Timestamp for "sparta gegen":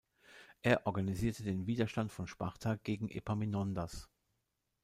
2.25-3.07